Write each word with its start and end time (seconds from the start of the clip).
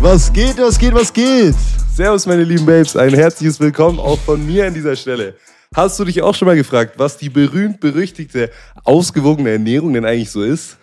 Was 0.00 0.32
geht, 0.32 0.56
was 0.58 0.78
geht, 0.78 0.94
was 0.94 1.12
geht? 1.12 1.56
Servus, 1.92 2.24
meine 2.24 2.44
lieben 2.44 2.64
Babes. 2.64 2.94
Ein 2.94 3.14
herzliches 3.14 3.58
Willkommen 3.58 3.98
auch 3.98 4.18
von 4.20 4.46
mir 4.46 4.68
an 4.68 4.72
dieser 4.72 4.94
Stelle. 4.94 5.34
Hast 5.74 5.98
du 5.98 6.04
dich 6.04 6.22
auch 6.22 6.36
schon 6.36 6.46
mal 6.46 6.54
gefragt, 6.54 6.94
was 6.98 7.18
die 7.18 7.28
berühmt-berüchtigte 7.28 8.50
ausgewogene 8.84 9.50
Ernährung 9.50 9.92
denn 9.92 10.04
eigentlich 10.04 10.30
so 10.30 10.44
ist? 10.44 10.78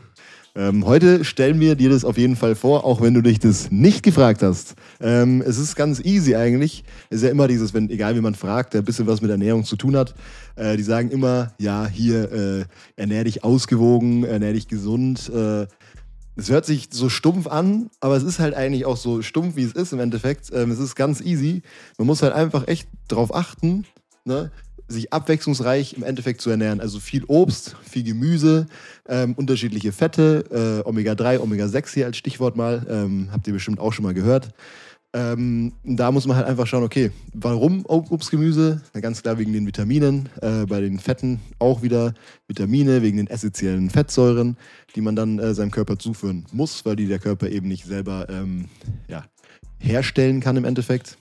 Ähm, 0.53 0.85
heute 0.85 1.23
stellen 1.23 1.61
wir 1.61 1.75
dir 1.75 1.89
das 1.89 2.03
auf 2.03 2.17
jeden 2.17 2.35
Fall 2.35 2.55
vor, 2.55 2.83
auch 2.83 3.01
wenn 3.01 3.13
du 3.13 3.21
dich 3.21 3.39
das 3.39 3.71
nicht 3.71 4.03
gefragt 4.03 4.43
hast. 4.43 4.75
Ähm, 4.99 5.41
es 5.45 5.57
ist 5.57 5.77
ganz 5.77 6.01
easy 6.01 6.35
eigentlich. 6.35 6.83
Es 7.09 7.17
ist 7.17 7.23
ja 7.23 7.29
immer 7.29 7.47
dieses, 7.47 7.73
wenn, 7.73 7.89
egal 7.89 8.15
wie 8.17 8.21
man 8.21 8.35
fragt, 8.35 8.73
der 8.73 8.81
ein 8.81 8.85
bisschen 8.85 9.07
was 9.07 9.21
mit 9.21 9.31
Ernährung 9.31 9.63
zu 9.63 9.77
tun 9.77 9.95
hat, 9.95 10.13
äh, 10.57 10.75
die 10.75 10.83
sagen 10.83 11.09
immer, 11.09 11.53
ja, 11.57 11.87
hier, 11.87 12.31
äh, 12.33 12.65
ernähr 12.97 13.23
dich 13.23 13.45
ausgewogen, 13.45 14.25
ernähr 14.25 14.51
dich 14.51 14.67
gesund. 14.67 15.31
Äh, 15.33 15.67
es 16.35 16.49
hört 16.49 16.65
sich 16.65 16.89
so 16.91 17.09
stumpf 17.09 17.47
an, 17.47 17.89
aber 17.99 18.15
es 18.15 18.23
ist 18.23 18.39
halt 18.39 18.53
eigentlich 18.53 18.85
auch 18.85 18.97
so 18.97 19.21
stumpf, 19.21 19.55
wie 19.55 19.63
es 19.63 19.71
ist 19.71 19.93
im 19.93 19.99
Endeffekt. 19.99 20.51
Ähm, 20.53 20.71
es 20.71 20.79
ist 20.79 20.95
ganz 20.95 21.21
easy. 21.21 21.61
Man 21.97 22.07
muss 22.07 22.21
halt 22.21 22.33
einfach 22.33 22.67
echt 22.67 22.87
drauf 23.07 23.33
achten, 23.33 23.85
ne? 24.25 24.51
sich 24.87 25.11
abwechslungsreich 25.11 25.93
im 25.93 26.03
Endeffekt 26.03 26.41
zu 26.41 26.49
ernähren. 26.49 26.79
Also 26.79 26.99
viel 26.99 27.23
Obst, 27.25 27.75
viel 27.89 28.03
Gemüse, 28.03 28.67
ähm, 29.07 29.33
unterschiedliche 29.33 29.91
Fette, 29.91 30.83
äh, 30.85 30.87
Omega-3, 30.87 31.39
Omega-6 31.39 31.93
hier 31.93 32.05
als 32.05 32.17
Stichwort 32.17 32.55
mal. 32.55 32.85
Ähm, 32.89 33.29
habt 33.31 33.47
ihr 33.47 33.53
bestimmt 33.53 33.79
auch 33.79 33.93
schon 33.93 34.03
mal 34.03 34.13
gehört. 34.13 34.49
Ähm, 35.15 35.71
da 35.85 36.11
muss 36.11 36.27
man 36.27 36.35
halt 36.35 36.45
einfach 36.45 36.67
schauen, 36.67 36.83
okay, 36.83 37.09
warum 37.33 37.85
Obst, 37.85 38.31
Gemüse? 38.31 38.81
Na, 38.93 38.99
ganz 38.99 39.21
klar 39.21 39.37
wegen 39.37 39.53
den 39.53 39.65
Vitaminen, 39.65 40.27
äh, 40.41 40.65
bei 40.65 40.81
den 40.81 40.99
Fetten 40.99 41.39
auch 41.57 41.81
wieder 41.81 42.13
Vitamine, 42.49 43.01
wegen 43.01 43.15
den 43.15 43.27
essentiellen 43.27 43.89
Fettsäuren, 43.89 44.57
die 44.93 44.99
man 44.99 45.15
dann 45.15 45.39
äh, 45.39 45.53
seinem 45.53 45.71
Körper 45.71 45.97
zuführen 45.97 46.43
muss, 46.51 46.83
weil 46.83 46.97
die 46.97 47.07
der 47.07 47.19
Körper 47.19 47.49
eben 47.49 47.69
nicht 47.69 47.85
selber 47.85 48.27
ähm, 48.29 48.65
ja, 49.07 49.23
herstellen 49.79 50.41
kann 50.41 50.57
im 50.57 50.65
Endeffekt. 50.65 51.17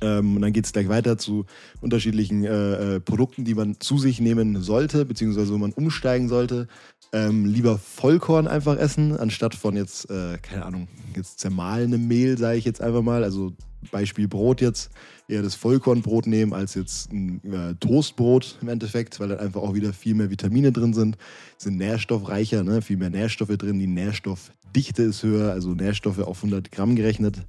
Ähm, 0.00 0.36
und 0.36 0.42
dann 0.42 0.52
geht 0.52 0.66
es 0.66 0.72
gleich 0.72 0.88
weiter 0.88 1.18
zu 1.18 1.46
unterschiedlichen 1.80 2.44
äh, 2.44 2.96
äh, 2.96 3.00
Produkten, 3.00 3.44
die 3.44 3.54
man 3.54 3.80
zu 3.80 3.98
sich 3.98 4.20
nehmen 4.20 4.62
sollte, 4.62 5.04
beziehungsweise 5.04 5.52
wo 5.52 5.58
man 5.58 5.72
umsteigen 5.72 6.28
sollte. 6.28 6.68
Ähm, 7.12 7.46
lieber 7.46 7.78
Vollkorn 7.78 8.48
einfach 8.48 8.76
essen, 8.76 9.16
anstatt 9.16 9.54
von 9.54 9.76
jetzt, 9.76 10.10
äh, 10.10 10.38
keine 10.38 10.66
Ahnung, 10.66 10.88
jetzt 11.14 11.38
zermahlenem 11.38 12.06
Mehl, 12.06 12.36
sage 12.36 12.58
ich 12.58 12.64
jetzt 12.64 12.80
einfach 12.80 13.02
mal. 13.02 13.24
Also 13.24 13.52
Beispiel 13.90 14.28
Brot 14.28 14.60
jetzt, 14.60 14.90
eher 15.28 15.42
das 15.42 15.54
Vollkornbrot 15.54 16.26
nehmen 16.26 16.52
als 16.52 16.74
jetzt 16.74 17.12
ein 17.12 17.40
äh, 17.52 17.74
Toastbrot 17.76 18.58
im 18.60 18.68
Endeffekt, 18.68 19.20
weil 19.20 19.28
dann 19.28 19.38
einfach 19.38 19.62
auch 19.62 19.74
wieder 19.74 19.92
viel 19.92 20.14
mehr 20.14 20.30
Vitamine 20.30 20.72
drin 20.72 20.94
sind. 20.94 21.16
Sind 21.56 21.76
nährstoffreicher, 21.76 22.62
ne? 22.62 22.82
viel 22.82 22.96
mehr 22.96 23.10
Nährstoffe 23.10 23.56
drin. 23.56 23.78
Die 23.78 23.86
Nährstoffdichte 23.86 25.02
ist 25.02 25.22
höher, 25.22 25.52
also 25.52 25.70
Nährstoffe 25.70 26.18
auf 26.18 26.38
100 26.38 26.70
Gramm 26.70 26.96
gerechnet. 26.96 27.44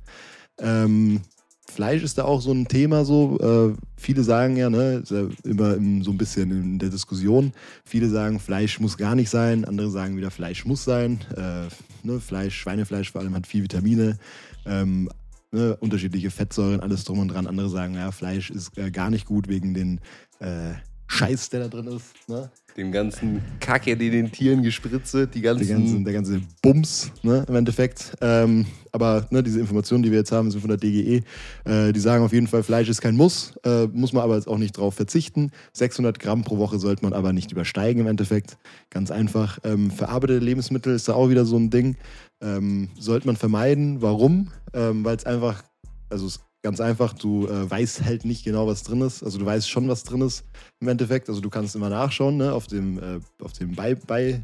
Ähm, 0.59 1.22
Fleisch 1.70 2.02
ist 2.02 2.18
da 2.18 2.23
auch 2.23 2.42
so 2.42 2.52
ein 2.52 2.68
Thema 2.68 3.06
so. 3.06 3.38
Äh, 3.40 3.78
viele 3.98 4.23
sagen 4.23 4.56
ja, 4.56 4.70
ne, 4.70 5.04
ja 5.06 5.28
immer 5.44 5.76
im, 5.76 6.02
so 6.04 6.12
ein 6.12 6.18
bisschen 6.18 6.50
in 6.52 6.80
der 6.80 6.90
Diskussion. 6.90 7.54
Viele 7.84 8.10
sagen, 8.10 8.40
Fleisch 8.40 8.80
muss 8.80 8.98
gar 8.98 9.16
nicht 9.16 9.30
sein. 9.30 9.66
Andere 9.66 9.90
sagen 9.90 10.18
wieder, 10.18 10.32
Fleisch 10.32 10.66
muss 10.66 10.84
sein. 10.84 11.20
Äh, 11.36 11.68
ne, 12.08 12.20
Fleisch, 12.20 12.56
Schweinefleisch 12.56 13.12
vor 13.12 13.22
allem 13.22 13.36
hat 13.36 13.48
viel 13.48 13.64
Vitamine. 13.64 14.18
Ähm, 14.66 15.10
ne, 15.52 15.76
unterschiedliche 15.78 16.32
Fettsäuren, 16.32 16.80
alles 16.80 17.04
drum 17.04 17.20
und 17.20 17.30
dran. 17.30 17.48
Andere 17.48 17.70
sagen, 17.70 17.95
ja, 17.95 18.12
Fleisch 18.12 18.50
ist 18.50 18.78
äh, 18.78 18.90
gar 18.90 19.10
nicht 19.10 19.26
gut 19.26 19.48
wegen 19.48 19.73
den 19.73 20.00
äh, 20.40 20.73
Scheiß, 21.08 21.50
der 21.50 21.61
da 21.61 21.67
drin 21.67 21.88
ist. 21.88 22.13
Ne? 22.27 22.50
Dem 22.75 22.91
ganzen 22.91 23.41
Kacke, 23.59 23.97
die 23.97 24.09
den 24.09 24.31
Tieren 24.31 24.61
gespritzt 24.61 25.14
wird, 25.14 25.33
die 25.33 25.41
ganzen... 25.41 25.67
ganzen 25.67 26.03
der 26.03 26.14
ganze 26.14 26.41
Bums 26.61 27.11
ne, 27.23 27.44
im 27.47 27.55
Endeffekt. 27.55 28.14
Ähm, 28.22 28.66
aber 28.91 29.25
ne, 29.31 29.41
diese 29.41 29.59
Informationen, 29.59 30.03
die 30.03 30.11
wir 30.11 30.19
jetzt 30.19 30.31
haben, 30.31 30.52
sind 30.52 30.61
von 30.61 30.69
der 30.69 30.77
DGE. 30.77 31.23
Äh, 31.66 31.94
die 31.94 31.99
sagen 31.99 32.23
auf 32.23 32.33
jeden 32.33 32.47
Fall, 32.47 32.61
Fleisch 32.64 32.89
ist 32.89 33.02
kein 33.02 33.16
Muss, 33.16 33.55
äh, 33.64 33.87
muss 33.87 34.14
man 34.14 34.23
aber 34.23 34.36
jetzt 34.36 34.48
auch 34.48 34.58
nicht 34.58 34.77
drauf 34.77 34.95
verzichten. 34.95 35.52
600 35.73 36.20
Gramm 36.20 36.43
pro 36.43 36.58
Woche 36.58 36.77
sollte 36.77 37.04
man 37.04 37.14
aber 37.14 37.33
nicht 37.33 37.52
übersteigen 37.52 38.02
im 38.02 38.08
Endeffekt. 38.08 38.58
Ganz 38.89 39.09
einfach. 39.09 39.59
Ähm, 39.64 39.89
verarbeitete 39.89 40.43
Lebensmittel 40.43 40.93
ist 40.93 41.08
da 41.08 41.14
auch 41.14 41.30
wieder 41.30 41.45
so 41.45 41.58
ein 41.58 41.70
Ding. 41.70 41.95
Ähm, 42.42 42.89
sollte 42.99 43.27
man 43.27 43.37
vermeiden. 43.37 44.02
Warum? 44.02 44.52
Ähm, 44.73 45.03
Weil 45.03 45.15
es 45.15 45.26
einfach, 45.26 45.64
also 46.09 46.27
es 46.27 46.46
Ganz 46.64 46.82
einfach, 46.82 47.14
du 47.14 47.48
äh, 47.48 47.70
weißt 47.70 48.04
halt 48.04 48.26
nicht 48.26 48.44
genau, 48.44 48.68
was 48.68 48.84
drin 48.84 49.02
ist. 49.02 49.23
Also 49.23 49.38
du 49.38 49.45
weißt 49.45 49.70
schon, 49.70 49.88
was 49.88 50.04
drin 50.04 50.22
ist 50.22 50.44
im 50.80 50.88
Endeffekt. 50.88 51.30
Also 51.30 51.40
du 51.40 51.50
kannst 51.50 51.76
immer 51.76 51.90
nachschauen, 51.90 52.38
ne, 52.38 52.52
auf 52.52 52.68
dem, 52.68 52.98
äh, 52.98 53.20
auf 53.42 53.54
dem 53.54 53.76
Bei, 53.76 53.95
Bei, 53.95 54.44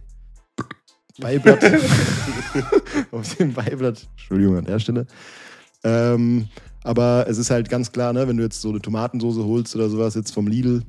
Beiblatt. 1.20 1.64
auf 3.12 3.36
dem 3.36 3.54
Beiblatt. 3.54 4.08
Entschuldigung 4.12 4.58
an 4.58 4.66
der 4.66 4.80
Stelle. 4.80 5.08
Ähm, 5.84 6.48
aber 6.84 7.26
es 7.28 7.38
ist 7.38 7.50
halt 7.50 7.70
ganz 7.70 7.92
klar, 7.92 8.14
ne, 8.14 8.28
wenn 8.28 8.38
du 8.38 8.44
jetzt 8.44 8.62
so 8.62 8.70
eine 8.70 8.82
Tomatensoße 8.82 9.44
holst 9.44 9.76
oder 9.76 9.90
sowas 9.90 10.16
jetzt 10.16 10.34
vom 10.34 10.48
Lidl, 10.48 10.84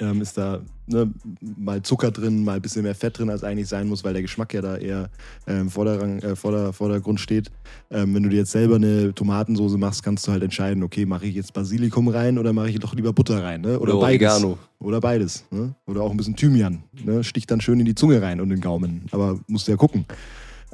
ähm, 0.00 0.20
ist 0.20 0.36
da 0.36 0.60
ne, 0.86 1.10
mal 1.56 1.82
Zucker 1.82 2.10
drin, 2.10 2.44
mal 2.44 2.56
ein 2.56 2.62
bisschen 2.62 2.82
mehr 2.82 2.94
Fett 2.94 3.18
drin, 3.18 3.30
als 3.30 3.44
eigentlich 3.44 3.68
sein 3.68 3.88
muss, 3.88 4.04
weil 4.04 4.12
der 4.12 4.22
Geschmack 4.22 4.52
ja 4.54 4.60
da 4.60 4.76
eher 4.76 5.10
äh, 5.46 5.60
im 5.60 5.70
Vorderrang, 5.70 6.18
äh, 6.20 6.36
Vorder, 6.36 6.72
Vordergrund 6.72 7.20
steht. 7.20 7.50
Ähm, 7.90 8.14
wenn 8.14 8.22
du 8.22 8.28
dir 8.28 8.38
jetzt 8.38 8.52
selber 8.52 8.76
eine 8.76 9.14
Tomatensoße 9.14 9.78
machst, 9.78 10.02
kannst 10.02 10.26
du 10.26 10.32
halt 10.32 10.42
entscheiden, 10.42 10.82
okay, 10.82 11.06
mache 11.06 11.26
ich 11.26 11.34
jetzt 11.34 11.52
Basilikum 11.52 12.08
rein 12.08 12.38
oder 12.38 12.52
mache 12.52 12.70
ich 12.70 12.78
doch 12.78 12.94
lieber 12.94 13.12
Butter 13.12 13.42
rein? 13.42 13.60
Ne? 13.62 13.78
Oder, 13.78 13.94
oder 13.94 14.00
beides. 14.00 14.32
Oregano. 14.34 14.58
Oder 14.80 15.00
beides. 15.00 15.44
Ne? 15.50 15.74
Oder 15.86 16.02
auch 16.02 16.10
ein 16.10 16.16
bisschen 16.16 16.36
Thymian. 16.36 16.82
Ne? 17.04 17.24
Sticht 17.24 17.50
dann 17.50 17.60
schön 17.60 17.80
in 17.80 17.86
die 17.86 17.94
Zunge 17.94 18.20
rein 18.20 18.40
und 18.40 18.50
in 18.50 18.56
den 18.56 18.60
Gaumen. 18.60 19.06
Aber 19.12 19.40
musst 19.46 19.66
du 19.66 19.72
ja 19.72 19.76
gucken. 19.76 20.04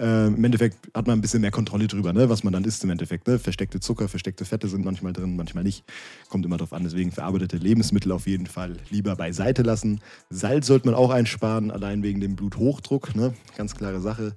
Äh, 0.01 0.29
Im 0.29 0.43
Endeffekt 0.43 0.79
hat 0.95 1.07
man 1.07 1.19
ein 1.19 1.21
bisschen 1.21 1.43
mehr 1.43 1.51
Kontrolle 1.51 1.87
drüber, 1.87 2.15
ne? 2.15 2.31
was 2.31 2.43
man 2.43 2.55
dann 2.55 2.65
isst 2.65 2.83
im 2.85 2.91
Endeffekt. 2.91 3.27
Ne? 3.29 3.39
Versteckte 3.39 3.81
Zucker, 3.81 4.09
versteckte 4.09 4.47
Fette 4.47 4.67
sind 4.67 4.83
manchmal 4.83 5.13
drin, 5.13 5.37
manchmal 5.37 5.63
nicht. 5.63 5.85
Kommt 6.31 6.47
immer 6.47 6.57
drauf 6.57 6.73
an. 6.73 6.85
Deswegen 6.85 7.13
verarbeitete 7.13 7.59
Lebensmittel 7.59 8.11
auf 8.13 8.27
jeden 8.27 8.47
Fall 8.47 8.79
lieber 8.89 9.15
beiseite 9.15 9.63
lassen. 9.63 10.01
Salz 10.31 10.67
sollte 10.69 10.87
man 10.87 10.95
auch 10.95 11.11
einsparen, 11.11 11.71
allein 11.71 12.03
wegen 12.03 12.21
dem 12.21 12.35
Bluthochdruck. 12.35 13.15
Ne? 13.15 13.35
Ganz 13.59 13.75
klare 13.75 14.01
Sache. 14.01 14.37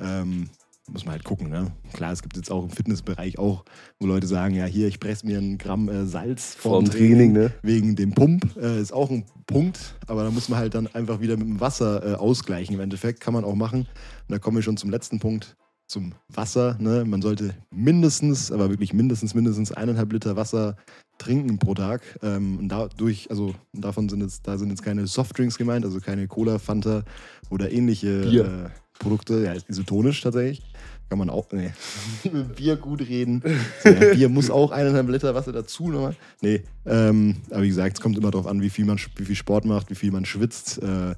Ähm, 0.00 0.50
muss 0.90 1.04
man 1.04 1.12
halt 1.12 1.24
gucken. 1.24 1.48
Ne? 1.48 1.72
Klar, 1.92 2.12
es 2.12 2.22
gibt 2.22 2.36
jetzt 2.36 2.50
auch 2.50 2.64
im 2.64 2.70
Fitnessbereich 2.70 3.38
auch, 3.38 3.64
wo 3.98 4.06
Leute 4.06 4.26
sagen, 4.26 4.54
ja 4.54 4.66
hier, 4.66 4.88
ich 4.88 5.00
presse 5.00 5.26
mir 5.26 5.38
ein 5.38 5.58
Gramm 5.58 5.88
äh, 5.88 6.04
Salz 6.04 6.54
vom, 6.54 6.84
Training, 6.84 7.08
Training 7.08 7.32
ne? 7.32 7.52
wegen 7.62 7.96
dem 7.96 8.12
Pump. 8.12 8.56
Äh, 8.56 8.80
ist 8.80 8.92
auch 8.92 9.10
ein 9.10 9.24
Punkt, 9.46 9.96
aber 10.06 10.24
da 10.24 10.30
muss 10.30 10.48
man 10.48 10.58
halt 10.58 10.74
dann 10.74 10.86
einfach 10.88 11.20
wieder 11.20 11.36
mit 11.36 11.46
dem 11.46 11.60
Wasser 11.60 12.12
äh, 12.12 12.14
ausgleichen 12.16 12.74
im 12.74 12.80
Endeffekt. 12.80 13.20
Kann 13.20 13.34
man 13.34 13.44
auch 13.44 13.54
machen. 13.54 13.80
Und 13.80 13.88
da 14.28 14.38
kommen 14.38 14.56
wir 14.56 14.62
schon 14.62 14.76
zum 14.76 14.90
letzten 14.90 15.20
Punkt, 15.20 15.56
zum 15.86 16.14
Wasser. 16.28 16.76
Ne? 16.80 17.04
Man 17.04 17.22
sollte 17.22 17.54
mindestens, 17.70 18.52
aber 18.52 18.70
wirklich 18.70 18.92
mindestens, 18.92 19.34
mindestens 19.34 19.72
eineinhalb 19.72 20.12
Liter 20.12 20.36
Wasser 20.36 20.76
trinken 21.18 21.58
pro 21.58 21.74
Tag. 21.74 22.02
Ähm, 22.22 22.58
und 22.58 22.68
dadurch, 22.68 23.30
also 23.30 23.54
davon 23.72 24.08
sind 24.08 24.20
jetzt, 24.20 24.46
da 24.46 24.58
sind 24.58 24.70
jetzt 24.70 24.82
keine 24.82 25.06
Softdrinks 25.06 25.56
gemeint, 25.56 25.84
also 25.84 26.00
keine 26.00 26.26
Cola, 26.26 26.58
Fanta 26.58 27.04
oder 27.50 27.70
ähnliche 27.70 28.08
äh, 28.08 28.83
Produkte, 28.98 29.44
ja, 29.44 29.54
isotonisch 29.68 30.20
tatsächlich. 30.20 30.62
Kann 31.10 31.18
man 31.18 31.28
auch, 31.28 31.52
nee, 31.52 31.72
mit 32.32 32.56
Bier 32.56 32.76
gut 32.76 33.00
reden. 33.02 33.42
So, 33.82 33.90
ja, 33.90 34.14
Bier 34.14 34.28
muss 34.28 34.50
auch 34.50 34.70
eineinhalb 34.70 35.08
Liter 35.08 35.34
Wasser 35.34 35.52
dazu 35.52 35.90
nochmal. 35.90 36.16
Nee, 36.40 36.62
ähm, 36.86 37.36
aber 37.50 37.62
wie 37.62 37.68
gesagt, 37.68 37.98
es 37.98 38.00
kommt 38.00 38.16
immer 38.16 38.30
darauf 38.30 38.46
an, 38.46 38.62
wie 38.62 38.70
viel 38.70 38.84
man 38.84 38.98
wie 39.16 39.24
viel 39.24 39.36
Sport 39.36 39.64
macht, 39.64 39.90
wie 39.90 39.94
viel 39.94 40.10
man 40.10 40.24
schwitzt. 40.24 40.82
Äh, 40.82 41.14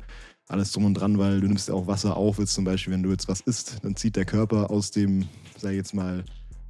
alles 0.48 0.72
drum 0.72 0.84
und 0.84 0.94
dran, 0.94 1.18
weil 1.18 1.40
du 1.40 1.46
nimmst 1.46 1.68
ja 1.68 1.74
auch 1.74 1.86
Wasser 1.86 2.16
auf, 2.16 2.38
jetzt 2.38 2.54
zum 2.54 2.64
Beispiel, 2.64 2.92
wenn 2.92 3.02
du 3.02 3.10
jetzt 3.10 3.28
was 3.28 3.40
isst, 3.40 3.78
dann 3.82 3.96
zieht 3.96 4.16
der 4.16 4.24
Körper 4.24 4.70
aus 4.70 4.90
dem, 4.90 5.28
sag 5.58 5.70
ich 5.70 5.76
jetzt 5.76 5.94
mal, 5.94 6.24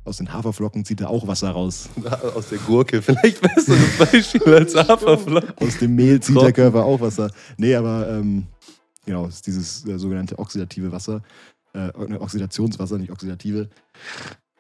aus 0.05 0.19
den 0.19 0.33
Haferflocken 0.33 0.85
zieht 0.85 1.01
er 1.01 1.11
auch 1.11 1.27
Wasser 1.27 1.51
raus. 1.51 1.89
Aus 2.37 2.51
der 2.51 2.59
Gurke, 2.59 3.03
vielleicht 3.03 3.41
besseres 3.41 3.99
Beispiel 3.99 4.55
als 4.55 4.75
Haferflocken. 4.77 5.67
Aus 5.67 5.79
dem 5.79 5.97
Mehl 5.97 6.21
zieht 6.21 6.41
der 6.41 6.53
Körper 6.53 6.85
auch 6.85 7.01
Wasser. 7.01 7.31
Nee, 7.57 7.75
aber 7.75 8.09
ähm, 8.09 8.47
genau, 9.07 9.27
ist 9.27 9.47
dieses 9.47 9.87
äh, 9.87 9.99
sogenannte 9.99 10.39
oxidative 10.39 10.93
Wasser. 10.93 11.23
Äh, 11.73 11.91
Oxidationswasser, 12.19 12.99
nicht 12.99 13.13
oxidative. 13.13 13.69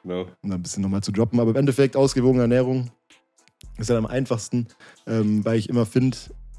No. 0.04 0.26
Um 0.42 0.52
ein 0.52 0.62
bisschen 0.62 0.82
nochmal 0.82 1.02
zu 1.02 1.12
droppen. 1.12 1.40
Aber 1.40 1.50
im 1.50 1.56
Endeffekt 1.56 1.96
ausgewogene 1.96 2.42
Ernährung 2.42 2.90
ist 3.78 3.90
halt 3.90 3.98
am 3.98 4.06
einfachsten, 4.06 4.68
ähm, 5.06 5.44
weil 5.44 5.58
ich 5.58 5.68
immer 5.68 5.86
finde, 5.86 6.16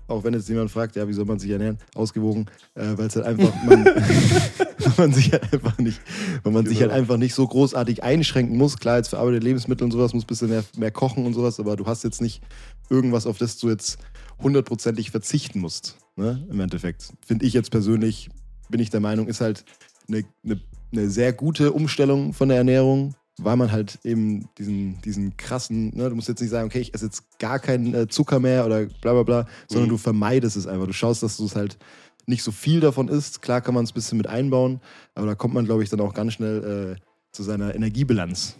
auch 0.08 0.24
wenn 0.24 0.34
jetzt 0.34 0.50
jemand 0.50 0.72
fragt, 0.72 0.96
ja, 0.96 1.08
wie 1.08 1.14
soll 1.14 1.26
man 1.26 1.40
sich 1.40 1.50
ernähren, 1.50 1.78
ausgewogen, 1.96 2.48
äh, 2.76 2.98
weil 2.98 3.08
es 3.08 3.16
halt 3.16 3.26
einfach, 3.26 3.54
man, 3.66 3.84
man 4.98 5.14
sich 5.14 5.32
halt 5.32 5.54
einfach 5.54 5.78
nicht, 5.78 6.00
weil 6.44 6.54
man 6.54 6.64
genau. 6.64 6.74
sich 6.74 6.82
halt 6.82 6.92
genau. 6.92 7.02
einfach 7.02 7.18
nicht 7.18 7.36
so 7.36 7.48
großartig 7.48 8.04
einschränken 8.04 8.58
muss. 8.58 8.78
Klar, 8.78 8.98
jetzt 8.98 9.10
verarbeitete 9.10 9.46
Lebensmittel 9.46 9.86
und 9.86 9.92
sowas 9.92 10.14
muss 10.14 10.24
ein 10.24 10.28
bisschen 10.28 10.50
mehr, 10.50 10.64
mehr 10.78 10.92
kochen 10.92 11.26
und 11.26 11.34
sowas, 11.34 11.60
aber 11.60 11.76
du 11.76 11.86
hast 11.86 12.04
jetzt 12.04 12.22
nicht 12.22 12.42
irgendwas, 12.90 13.28
auf 13.28 13.38
das 13.38 13.58
du 13.58 13.70
jetzt 13.70 13.98
hundertprozentig 14.42 15.12
verzichten 15.12 15.60
musst. 15.60 15.98
Ne? 16.18 16.46
Im 16.50 16.60
Endeffekt. 16.60 17.14
Finde 17.26 17.46
ich 17.46 17.54
jetzt 17.54 17.72
persönlich, 17.72 18.30
bin 18.70 18.82
ich 18.82 18.90
der 18.90 19.00
Meinung, 19.00 19.28
ist 19.28 19.40
halt 19.40 19.64
eine, 20.08 20.24
eine, 20.44 20.60
eine 20.92 21.10
sehr 21.10 21.32
gute 21.32 21.72
Umstellung 21.72 22.34
von 22.34 22.50
der 22.50 22.58
Ernährung 22.58 23.16
weil 23.40 23.56
man 23.56 23.72
halt 23.72 24.00
eben 24.04 24.50
diesen, 24.58 25.00
diesen 25.04 25.38
krassen, 25.38 25.96
ne, 25.96 26.10
du 26.10 26.16
musst 26.16 26.28
jetzt 26.28 26.42
nicht 26.42 26.50
sagen, 26.50 26.66
okay, 26.66 26.80
ich 26.80 26.96
esse 26.96 27.06
jetzt 27.06 27.38
gar 27.38 27.60
keinen 27.60 27.94
äh, 27.94 28.08
Zucker 28.08 28.40
mehr 28.40 28.66
oder 28.66 28.88
bla 28.88 29.14
bla 29.14 29.22
bla, 29.22 29.48
sondern 29.68 29.90
mhm. 29.90 29.92
du 29.92 29.98
vermeidest 30.00 30.58
es 30.58 30.66
einfach. 30.66 30.88
Du 30.88 30.94
schaust, 30.94 31.22
dass 31.22 31.38
du 31.38 31.46
es 31.46 31.56
halt 31.56 31.78
nicht 32.26 32.42
so 32.42 32.52
viel 32.52 32.80
davon 32.80 33.10
isst. 33.10 33.44
Klar 33.44 33.62
kann 33.62 33.76
man 33.76 33.84
es 33.84 33.92
ein 33.92 33.94
bisschen 33.94 34.18
mit 34.18 34.26
einbauen, 34.26 34.82
aber 35.14 35.28
da 35.28 35.36
kommt 35.36 35.54
man, 35.54 35.66
glaube 35.66 35.84
ich, 35.84 35.90
dann 35.90 36.02
auch 36.02 36.16
ganz 36.16 36.34
schnell 36.34 36.98
zu 37.32 37.44
seiner 37.44 37.76
Energiebilanz. 37.76 38.58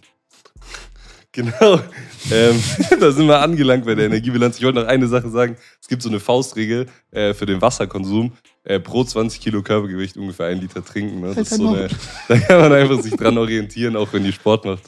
Genau. 1.32 1.78
Ähm, 2.30 2.60
da 3.00 3.12
sind 3.12 3.26
wir 3.26 3.40
angelangt 3.40 3.84
bei 3.84 3.94
der 3.94 4.06
Energiebilanz. 4.06 4.56
Ich 4.56 4.64
wollte 4.64 4.80
noch 4.80 4.88
eine 4.88 5.06
Sache 5.08 5.28
sagen. 5.28 5.56
Es 5.80 5.86
gibt 5.86 6.02
so 6.02 6.08
eine 6.08 6.20
Faustregel 6.20 6.86
äh, 7.10 7.34
für 7.34 7.46
den 7.46 7.60
Wasserkonsum. 7.60 8.32
Äh, 8.64 8.80
pro 8.80 9.04
20 9.04 9.40
Kilo 9.40 9.62
Körpergewicht 9.62 10.16
ungefähr 10.16 10.46
ein 10.46 10.60
Liter 10.60 10.84
trinken. 10.84 11.20
Ne? 11.20 11.28
Das 11.34 11.52
ist 11.52 11.58
so 11.58 11.68
eine, 11.68 11.88
da 12.28 12.38
kann 12.38 12.60
man 12.60 12.72
einfach 12.72 13.00
sich 13.00 13.14
dran 13.14 13.38
orientieren, 13.38 13.96
auch 13.96 14.12
wenn 14.12 14.24
ihr 14.24 14.32
Sport 14.32 14.64
macht. 14.64 14.82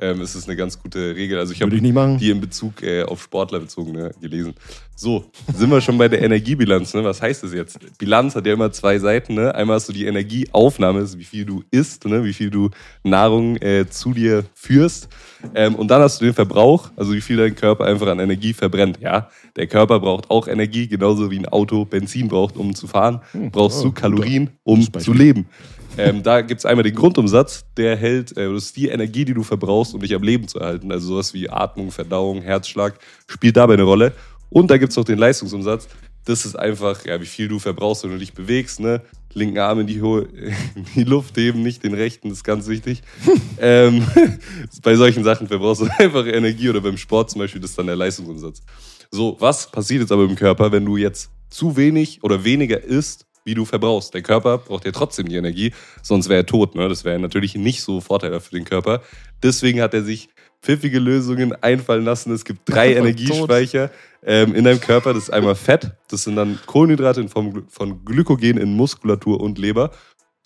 Ähm, 0.00 0.22
ist 0.22 0.34
es 0.34 0.46
eine 0.46 0.56
ganz 0.56 0.82
gute 0.82 1.14
Regel. 1.14 1.38
Also 1.38 1.52
ich 1.52 1.60
habe 1.60 1.70
die 1.70 2.30
in 2.30 2.40
Bezug 2.40 2.82
äh, 2.82 3.02
auf 3.02 3.22
Sportler 3.22 3.60
bezogen 3.60 3.92
ne, 3.92 4.10
gelesen. 4.20 4.54
So, 4.96 5.24
sind 5.54 5.70
wir 5.70 5.80
schon 5.80 5.98
bei 5.98 6.08
der 6.08 6.22
Energiebilanz. 6.22 6.94
Ne? 6.94 7.04
Was 7.04 7.20
heißt 7.20 7.42
das 7.42 7.52
jetzt? 7.52 7.78
Bilanz 7.98 8.34
hat 8.34 8.46
ja 8.46 8.54
immer 8.54 8.72
zwei 8.72 8.98
Seiten. 8.98 9.34
Ne? 9.34 9.54
Einmal 9.54 9.76
hast 9.76 9.88
du 9.88 9.92
die 9.92 10.06
Energieaufnahme, 10.06 11.06
wie 11.18 11.24
viel 11.24 11.44
du 11.44 11.64
isst, 11.70 12.06
ne? 12.06 12.24
wie 12.24 12.32
viel 12.32 12.50
du 12.50 12.70
Nahrung 13.02 13.56
äh, 13.56 13.86
zu 13.88 14.14
dir 14.14 14.44
führst. 14.54 15.08
Ähm, 15.54 15.74
und 15.74 15.88
dann 15.88 16.00
hast 16.00 16.20
du 16.20 16.26
den 16.26 16.34
Verbrauch, 16.34 16.90
also 16.96 17.12
wie 17.12 17.20
viel 17.20 17.36
dein 17.36 17.54
Körper 17.54 17.84
einfach 17.84 18.08
an 18.08 18.20
Energie 18.20 18.52
verbrennt. 18.52 19.00
Ja, 19.00 19.28
der 19.56 19.66
Körper 19.66 20.00
braucht 20.00 20.30
auch 20.30 20.48
Energie, 20.48 20.88
genauso 20.88 21.30
wie 21.30 21.38
ein 21.38 21.46
Auto 21.46 21.84
Benzin 21.84 22.28
braucht, 22.28 22.56
um 22.56 22.74
zu 22.74 22.86
fahren. 22.86 23.20
Hm, 23.32 23.50
brauchst 23.50 23.80
oh, 23.80 23.84
du 23.84 23.92
Kalorien, 23.92 24.50
um 24.62 24.86
zu 24.98 25.12
leben. 25.12 25.46
Ähm, 25.98 26.22
da 26.22 26.40
gibt 26.40 26.60
es 26.60 26.66
einmal 26.66 26.82
den 26.82 26.94
Grundumsatz, 26.94 27.64
der 27.76 27.96
hält, 27.96 28.36
äh, 28.36 28.52
das 28.52 28.64
ist 28.66 28.76
die 28.76 28.88
Energie, 28.88 29.24
die 29.24 29.34
du 29.34 29.42
verbrauchst, 29.42 29.94
um 29.94 30.00
dich 30.00 30.14
am 30.14 30.22
Leben 30.22 30.48
zu 30.48 30.58
erhalten. 30.58 30.92
Also 30.92 31.08
sowas 31.08 31.34
wie 31.34 31.50
Atmung, 31.50 31.90
Verdauung, 31.90 32.42
Herzschlag 32.42 32.98
spielt 33.26 33.56
dabei 33.56 33.74
eine 33.74 33.82
Rolle. 33.82 34.12
Und 34.48 34.70
da 34.70 34.78
gibt 34.78 34.90
es 34.90 34.96
noch 34.96 35.04
den 35.04 35.18
Leistungsumsatz. 35.18 35.88
Das 36.24 36.44
ist 36.44 36.56
einfach, 36.56 37.04
ja, 37.06 37.20
wie 37.20 37.26
viel 37.26 37.48
du 37.48 37.58
verbrauchst, 37.58 38.04
wenn 38.04 38.10
du 38.10 38.18
dich 38.18 38.34
bewegst, 38.34 38.80
ne? 38.80 39.02
Linken 39.32 39.58
Arm 39.58 39.80
in 39.80 39.86
die, 39.86 39.98
in 39.98 40.86
die 40.94 41.04
Luft 41.04 41.36
heben, 41.36 41.62
nicht 41.62 41.84
den 41.84 41.94
rechten, 41.94 42.28
das 42.28 42.38
ist 42.38 42.44
ganz 42.44 42.66
wichtig. 42.68 43.02
ähm, 43.58 44.06
bei 44.82 44.96
solchen 44.96 45.24
Sachen 45.24 45.46
verbrauchst 45.46 45.82
du 45.82 45.88
einfach 45.98 46.26
Energie 46.26 46.68
oder 46.68 46.80
beim 46.80 46.96
Sport 46.96 47.30
zum 47.30 47.40
Beispiel, 47.40 47.60
das 47.60 47.70
ist 47.70 47.78
dann 47.78 47.86
der 47.86 47.96
Leistungsumsatz. 47.96 48.62
So, 49.10 49.36
was 49.40 49.70
passiert 49.70 50.02
jetzt 50.02 50.12
aber 50.12 50.24
im 50.24 50.36
Körper, 50.36 50.70
wenn 50.72 50.84
du 50.84 50.96
jetzt 50.96 51.30
zu 51.48 51.76
wenig 51.76 52.22
oder 52.22 52.44
weniger 52.44 52.82
isst, 52.82 53.26
wie 53.50 53.54
du 53.54 53.64
verbrauchst. 53.64 54.14
Der 54.14 54.22
Körper 54.22 54.58
braucht 54.58 54.84
ja 54.84 54.92
trotzdem 54.92 55.28
die 55.28 55.34
Energie, 55.34 55.72
sonst 56.02 56.28
wäre 56.28 56.42
er 56.42 56.46
tot. 56.46 56.76
Ne? 56.76 56.88
Das 56.88 57.04
wäre 57.04 57.18
natürlich 57.18 57.56
nicht 57.56 57.82
so 57.82 58.00
vorteilhaft 58.00 58.46
für 58.46 58.54
den 58.54 58.64
Körper. 58.64 59.02
Deswegen 59.42 59.82
hat 59.82 59.92
er 59.92 60.04
sich 60.04 60.28
pfiffige 60.62 61.00
Lösungen 61.00 61.52
einfallen 61.62 62.04
lassen. 62.04 62.32
Es 62.32 62.44
gibt 62.44 62.60
drei 62.64 62.94
Energiespeicher 62.96 63.90
ähm, 64.24 64.54
in 64.54 64.64
deinem 64.64 64.80
Körper. 64.80 65.12
Das 65.12 65.24
ist 65.24 65.30
einmal 65.30 65.56
Fett, 65.56 65.90
das 66.08 66.24
sind 66.24 66.36
dann 66.36 66.60
Kohlenhydrate 66.66 67.20
in 67.20 67.28
Form 67.28 67.64
von 67.68 68.04
Glykogen 68.04 68.56
in 68.56 68.76
Muskulatur 68.76 69.40
und 69.40 69.58
Leber. 69.58 69.90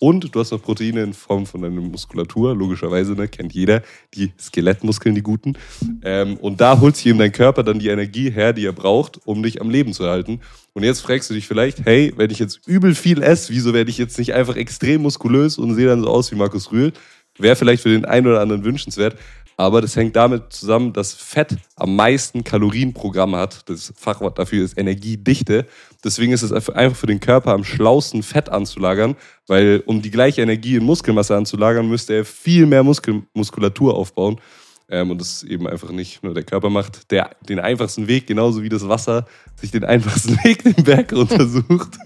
Und 0.05 0.35
du 0.35 0.39
hast 0.39 0.51
noch 0.51 0.61
Proteine 0.61 1.01
in 1.01 1.13
Form 1.15 1.47
von 1.47 1.63
deiner 1.63 1.81
Muskulatur, 1.81 2.55
logischerweise, 2.55 3.13
ne, 3.13 3.27
kennt 3.27 3.53
jeder, 3.53 3.81
die 4.13 4.33
Skelettmuskeln, 4.39 5.15
die 5.15 5.23
guten. 5.23 5.57
Ähm, 6.03 6.37
und 6.37 6.61
da 6.61 6.79
holt 6.79 6.95
sich 6.95 7.07
eben 7.07 7.17
dein 7.17 7.31
Körper 7.31 7.63
dann 7.63 7.79
die 7.79 7.87
Energie 7.87 8.29
her, 8.29 8.53
die 8.53 8.67
er 8.67 8.71
braucht, 8.71 9.19
um 9.25 9.41
dich 9.41 9.61
am 9.61 9.71
Leben 9.71 9.93
zu 9.93 10.03
erhalten. 10.03 10.41
Und 10.73 10.83
jetzt 10.83 10.99
fragst 10.99 11.31
du 11.31 11.33
dich 11.33 11.47
vielleicht, 11.47 11.87
hey, 11.87 12.13
wenn 12.17 12.29
ich 12.29 12.37
jetzt 12.37 12.67
übel 12.67 12.93
viel 12.93 13.23
esse, 13.23 13.51
wieso 13.51 13.73
werde 13.73 13.89
ich 13.89 13.97
jetzt 13.97 14.19
nicht 14.19 14.35
einfach 14.35 14.57
extrem 14.57 15.01
muskulös 15.01 15.57
und 15.57 15.73
sehe 15.73 15.87
dann 15.87 16.03
so 16.03 16.07
aus 16.07 16.31
wie 16.31 16.35
Markus 16.35 16.71
Rühl? 16.71 16.93
Wäre 17.39 17.55
vielleicht 17.55 17.81
für 17.81 17.89
den 17.89 18.05
einen 18.05 18.27
oder 18.27 18.41
anderen 18.41 18.63
wünschenswert. 18.63 19.17
Aber 19.57 19.81
das 19.81 19.95
hängt 19.95 20.15
damit 20.15 20.51
zusammen, 20.51 20.91
dass 20.91 21.13
Fett 21.13 21.55
am 21.75 21.95
meisten 21.95 22.43
Kalorien 22.43 22.93
pro 22.93 23.09
Gramm 23.09 23.35
hat. 23.35 23.69
Das 23.69 23.93
Fachwort 23.95 24.37
dafür 24.37 24.65
ist 24.65 24.77
Energiedichte. 24.77 25.65
Deswegen 26.03 26.33
ist 26.33 26.41
es 26.41 26.51
einfach 26.51 26.97
für 26.97 27.07
den 27.07 27.19
Körper 27.19 27.53
am 27.53 27.63
schlausten, 27.63 28.21
Fett 28.21 28.49
anzulagern, 28.49 29.15
weil 29.47 29.81
um 29.85 30.01
die 30.01 30.11
gleiche 30.11 30.41
Energie 30.41 30.75
in 30.75 30.83
Muskelmasse 30.83 31.35
anzulagern, 31.35 31.87
müsste 31.87 32.13
er 32.13 32.25
viel 32.25 32.65
mehr 32.65 32.83
Muskel 32.83 33.23
Muskulatur 33.33 33.95
aufbauen. 33.95 34.39
Ähm, 34.87 35.11
und 35.11 35.19
das 35.19 35.43
ist 35.43 35.43
eben 35.43 35.67
einfach 35.67 35.91
nicht 35.91 36.21
nur 36.23 36.33
der 36.33 36.43
Körper 36.43 36.69
macht 36.69 37.11
der, 37.11 37.31
den 37.47 37.59
einfachsten 37.59 38.07
Weg, 38.07 38.27
genauso 38.27 38.61
wie 38.61 38.69
das 38.69 38.87
Wasser 38.87 39.25
sich 39.55 39.71
den 39.71 39.83
einfachsten 39.83 40.37
Weg 40.43 40.63
den 40.63 40.83
Berg 40.83 41.11
runtersucht. 41.13 41.97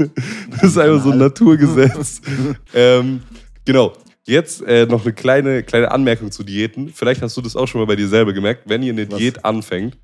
Das 0.51 0.63
ist 0.63 0.77
einfach 0.77 1.03
so 1.03 1.11
ein 1.11 1.17
Naturgesetz. 1.17 2.21
ähm, 2.73 3.21
genau. 3.65 3.93
Jetzt 4.29 4.61
äh, 4.61 4.85
noch 4.85 5.05
eine 5.05 5.13
kleine, 5.13 5.63
kleine 5.63 5.89
Anmerkung 5.89 6.31
zu 6.31 6.43
Diäten. 6.43 6.89
Vielleicht 6.93 7.23
hast 7.23 7.35
du 7.35 7.41
das 7.41 7.55
auch 7.55 7.65
schon 7.65 7.81
mal 7.81 7.87
bei 7.87 7.95
dir 7.95 8.07
selber 8.07 8.31
gemerkt. 8.31 8.61
Wenn 8.67 8.83
ihr 8.83 8.93
eine 8.93 9.09
Was? 9.09 9.17
Diät 9.17 9.43
anfängt, 9.43 9.97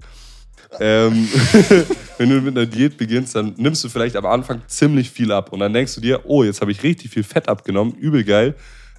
ähm, 0.79 1.29
wenn 2.17 2.29
du 2.29 2.41
mit 2.41 2.57
einer 2.57 2.65
Diät 2.65 2.97
beginnst, 2.97 3.35
dann 3.35 3.53
nimmst 3.57 3.83
du 3.83 3.89
vielleicht 3.89 4.15
am 4.15 4.25
Anfang 4.25 4.63
ziemlich 4.65 5.11
viel 5.11 5.31
ab. 5.31 5.53
Und 5.53 5.59
dann 5.59 5.71
denkst 5.73 5.93
du 5.93 6.01
dir, 6.01 6.21
oh, 6.23 6.43
jetzt 6.43 6.59
habe 6.61 6.71
ich 6.71 6.81
richtig 6.81 7.11
viel 7.11 7.21
Fett 7.21 7.47
abgenommen, 7.47 7.93
übel 7.93 8.23
geil. 8.23 8.55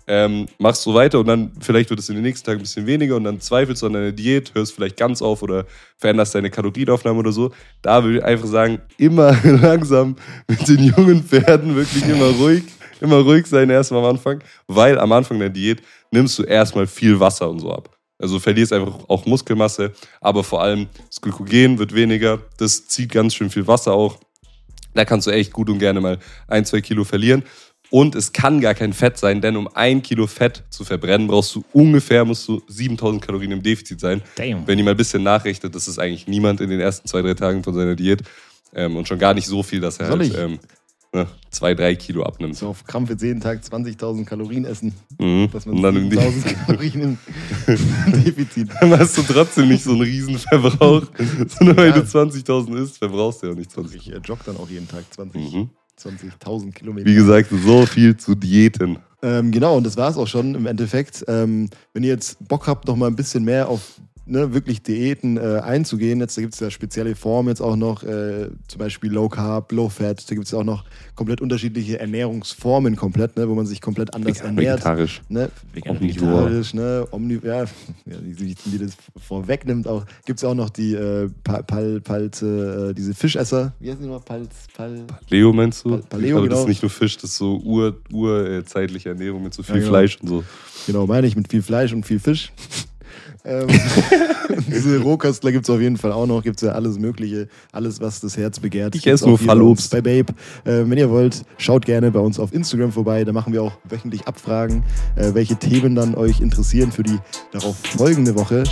Ähm, 0.06 0.46
machst 0.58 0.82
so 0.82 0.94
weiter 0.94 1.19
und 1.19 1.26
dann 1.26 1.50
vielleicht 1.58 1.90
wird 1.90 1.99
es 1.99 2.08
in 2.08 2.14
den 2.14 2.23
nächsten 2.23 2.46
Tagen 2.46 2.61
ein 2.61 2.62
bisschen 2.62 2.87
weniger 2.87 3.17
und 3.17 3.25
dann 3.25 3.40
zweifelst 3.40 3.82
du 3.82 3.87
an 3.87 3.94
deiner 3.94 4.12
Diät, 4.12 4.55
hörst 4.55 4.75
vielleicht 4.75 4.96
ganz 4.96 5.20
auf 5.20 5.43
oder 5.43 5.67
veränderst 5.96 6.37
deine 6.37 6.50
Kalorienaufnahme 6.50 7.19
oder 7.19 7.32
so. 7.32 7.50
Da 7.82 8.05
würde 8.05 8.19
ich 8.19 8.25
einfach 8.25 8.46
sagen, 8.46 8.78
immer 8.96 9.37
langsam 9.43 10.14
mit 10.46 10.69
den 10.69 10.84
jungen 10.84 11.25
Pferden, 11.25 11.75
wirklich 11.75 12.08
immer 12.08 12.26
ruhig 12.26 12.62
immer 13.01 13.19
ruhig 13.19 13.47
sein 13.47 13.71
erstmal 13.71 14.01
am 14.05 14.11
Anfang, 14.11 14.43
weil 14.67 14.99
am 14.99 15.13
Anfang 15.13 15.39
der 15.39 15.51
Diät 15.51 15.83
nimmst 16.11 16.39
du 16.39 16.43
erstmal 16.43 16.87
viel 16.87 17.19
Wasser 17.21 17.49
und 17.51 17.61
so 17.61 17.73
ab. 17.73 17.97
Also 18.19 18.39
verlierst 18.39 18.73
einfach 18.73 18.99
auch 19.09 19.27
Muskelmasse, 19.27 19.93
aber 20.21 20.43
vor 20.43 20.63
allem 20.63 20.89
das 21.09 21.21
Glykogen 21.21 21.79
wird 21.79 21.95
weniger, 21.95 22.41
das 22.57 22.87
zieht 22.87 23.13
ganz 23.13 23.35
schön 23.35 23.51
viel 23.51 23.67
Wasser 23.67 23.93
auch. 23.93 24.19
Da 24.95 25.05
kannst 25.05 25.27
du 25.27 25.31
echt 25.31 25.53
gut 25.53 25.69
und 25.69 25.79
gerne 25.79 26.01
mal 26.01 26.19
ein, 26.49 26.65
zwei 26.65 26.81
Kilo 26.81 27.05
verlieren. 27.05 27.43
Und 27.91 28.15
es 28.15 28.33
kann 28.33 28.61
gar 28.61 28.75
kein 28.75 28.93
Fett 28.93 29.17
sein, 29.17 29.41
denn 29.41 29.57
um 29.57 29.69
ein 29.75 30.03
Kilo 30.03 30.27
Fett 30.27 30.65
zu 30.71 30.85
verbrennen, 30.85 31.29
brauchst 31.29 31.55
du 31.55 31.65
ungefähr, 31.73 32.25
musst 32.25 32.49
du 32.49 32.61
7000 32.67 33.23
Kalorien 33.23 33.53
im 33.53 33.63
Defizit 33.63 34.01
sein. 34.01 34.23
Damn. 34.35 34.67
Wenn 34.67 34.79
ihr 34.79 34.85
mal 34.85 34.93
ein 34.93 34.97
bisschen 34.97 35.23
nachrechnet, 35.23 35.75
das 35.75 35.87
ist 35.87 35.99
eigentlich 35.99 36.27
niemand 36.27 36.61
in 36.61 36.71
den 36.71 36.81
ersten 36.81 37.07
zwei, 37.07 37.23
drei 37.23 37.35
Tagen 37.35 37.63
von 37.63 37.75
seiner 37.75 37.95
Diät. 37.95 38.23
Ähm, 38.75 38.97
und 38.97 39.07
schon 39.07 39.19
gar 39.19 39.35
nicht 39.35 39.47
so 39.47 39.63
viel, 39.63 39.81
dass 39.81 39.99
er 39.99 40.09
halt, 40.09 40.37
ähm, 40.37 40.59
ne, 41.17 41.27
zwei, 41.51 41.75
drei 41.75 41.95
Kilo 41.95 42.23
abnimmt. 42.23 42.57
So 42.57 42.69
auf 42.69 42.85
Krampf 42.85 43.11
jetzt 43.11 43.23
jeden 43.23 43.41
Tag 43.41 43.61
20.000 43.61 44.25
Kalorien 44.25 44.65
essen. 44.65 44.95
Mhm. 45.19 45.49
Dass 45.53 45.67
man 45.67 45.77
10.000 45.77 46.67
Kalorien 46.67 47.19
im 47.67 48.13
Defizit. 48.25 48.69
Dann 48.81 48.99
hast 48.99 49.17
du 49.17 49.23
trotzdem 49.23 49.69
nicht 49.69 49.83
so 49.83 49.93
einen 49.93 50.03
Riesenverbrauch. 50.03 51.03
Sondern 51.49 51.77
weil 51.77 51.91
ja. 51.91 51.99
du 51.99 52.03
20.000 52.03 52.83
isst, 52.83 52.99
verbrauchst 52.99 53.43
du 53.43 53.49
ja 53.49 53.55
nicht 53.55 53.71
20. 53.71 53.97
Ich 53.97 54.13
äh, 54.13 54.19
jogge 54.19 54.43
dann 54.47 54.57
auch 54.59 54.69
jeden 54.69 54.89
Tag 54.89 55.05
20. 55.11 55.53
Mhm. 55.53 55.71
20.000 55.99 56.73
Kilometer. 56.73 57.07
Wie 57.07 57.15
gesagt, 57.15 57.51
so 57.51 57.87
viel 57.87 58.17
zu 58.17 58.35
Diäten. 58.35 58.99
Ähm, 59.23 59.51
genau, 59.51 59.79
und 59.79 59.85
das 59.85 59.97
war 59.97 60.11
es 60.11 60.19
auch 60.19 60.27
schon 60.27 60.55
im 60.55 60.67
Endeffekt. 60.67 61.25
Ähm, 61.26 61.71
wenn 61.95 62.02
ihr 62.02 62.11
jetzt 62.11 62.47
Bock 62.47 62.67
habt, 62.67 62.87
noch 62.87 62.97
mal 62.97 63.07
ein 63.07 63.17
bisschen 63.17 63.45
mehr 63.45 63.69
auf 63.69 63.99
ne, 64.26 64.52
wirklich 64.52 64.83
Diäten 64.83 65.37
äh, 65.37 65.61
einzugehen. 65.62 66.21
Jetzt, 66.21 66.37
da 66.37 66.42
gibt 66.42 66.54
es 66.54 66.61
ja 66.61 66.71
spezielle 66.71 67.14
Formen 67.14 67.49
jetzt 67.49 67.61
auch 67.61 67.76
noch, 67.76 68.02
äh, 68.02 68.49
zum 68.68 68.78
Beispiel 68.78 69.12
Low 69.12 69.28
Carb, 69.28 69.73
Low 69.73 69.88
Fat. 69.88 70.28
Da 70.28 70.35
gibt 70.35 70.47
es 70.47 70.54
auch 70.54 70.64
noch 70.64 70.85
komplett 71.14 71.40
unterschiedliche 71.40 71.99
Ernährungsformen 71.99 72.97
komplett, 72.97 73.37
ne, 73.37 73.49
wo 73.49 73.54
man 73.54 73.66
sich 73.66 73.80
komplett 73.80 74.14
anders 74.14 74.38
Vegan, 74.38 74.56
ernährt. 74.56 74.80
Vegetarisch. 74.80 75.23
Ne? 75.28 75.50
Vegan, 75.73 76.00
vegetarisch, 76.00 76.75
ne? 76.75 77.06
Omni 77.11 77.40
ja, 77.42 77.62
ja, 78.06 78.16
die, 78.21 78.54
die 78.54 78.78
das 78.78 78.97
vorwegnimmt 79.16 79.87
auch. 79.87 80.04
Gibt 80.25 80.40
es 80.40 80.45
auch 80.45 80.54
noch 80.54 80.71
die 80.71 80.95
äh, 80.95 81.28
Pal, 81.45 82.00
Pal, 82.00 82.26
äh, 82.26 82.95
diese 82.95 83.14
Fischesser. 83.14 83.73
Wie 83.80 83.90
heißen 83.90 84.02
die 84.02 84.09
noch? 84.09 84.25
Pal, 84.25 84.47
Pal, 84.76 85.04
Paleo 85.28 85.52
meinst 85.52 85.85
du? 85.85 85.90
Pal, 85.90 86.02
Paleo, 86.09 86.38
Aber 86.38 86.47
genau. 86.47 86.54
das 86.54 86.64
ist 86.64 86.68
nicht 86.68 86.83
nur 86.83 86.90
Fisch, 86.90 87.16
das 87.16 87.30
ist 87.30 87.37
so 87.37 87.59
ur, 87.59 87.97
urzeitliche 88.12 89.11
Ernährung 89.11 89.42
mit 89.42 89.54
so 89.54 89.62
viel 89.62 89.76
ja, 89.76 89.80
genau. 89.80 89.90
Fleisch 89.90 90.18
und 90.21 90.28
so. 90.28 90.45
Genau, 90.87 91.06
meine 91.06 91.26
ich 91.26 91.37
mit 91.37 91.49
viel 91.49 91.62
Fleisch 91.62 91.92
und 91.92 92.04
viel 92.04 92.21
Fisch. 92.21 92.52
Ähm, 93.47 93.69
diese 94.67 95.00
Rohkostler 95.00 95.53
gibt 95.53 95.65
es 95.65 95.71
auf 95.71 95.81
jeden 95.81 95.97
Fall 95.97 96.12
auch 96.12 96.26
noch. 96.26 96.43
Gibt 96.43 96.57
es 96.57 96.67
ja 96.67 96.73
alles 96.73 96.99
Mögliche, 96.99 97.49
alles, 97.73 98.00
was 98.00 98.21
das 98.21 98.37
Herz 98.37 98.59
begehrt. 98.59 98.95
Ich 98.95 99.07
esse 99.07 99.26
nur 99.26 99.38
Fallobst. 99.38 99.91
Bei 99.91 100.00
Babe. 100.00 100.33
Äh, 100.65 100.85
wenn 100.88 100.99
ihr 100.99 101.11
wollt, 101.11 101.43
schaut 101.59 101.85
gerne 101.85 102.11
bei 102.11 102.21
uns 102.21 102.41
auf 102.41 102.53
Instagram 102.53 102.93
vorbei. 102.93 103.25
Da 103.25 103.33
machen 103.33 103.53
wir 103.53 103.62
auch 103.62 103.73
wöchentlich 103.88 104.26
Abfragen, 104.26 104.83
äh, 105.15 105.33
welche 105.35 105.57
Themen 105.57 105.95
dann 105.95 106.15
euch 106.15 106.41
interessieren 106.41 106.91
für 106.91 107.05
die 107.05 107.19
darauf 107.53 107.76
folgende 107.76 108.35
Woche. 108.35 108.65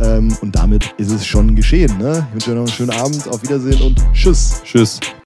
Ähm, 0.00 0.34
und 0.40 0.56
damit 0.56 0.94
ist 0.96 1.10
es 1.10 1.26
schon 1.26 1.54
geschehen. 1.54 1.98
Ne? 1.98 2.26
Ich 2.28 2.34
wünsche 2.34 2.50
euch 2.50 2.56
noch 2.56 2.62
einen 2.62 2.72
schönen 2.72 2.90
Abend. 2.90 3.28
Auf 3.28 3.42
Wiedersehen 3.42 3.80
und 3.82 4.02
Tschüss. 4.14 4.62
Tschüss. 4.64 5.00